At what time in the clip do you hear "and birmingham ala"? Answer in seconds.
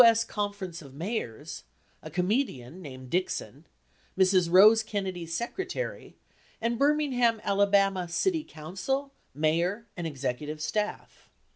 6.59-8.07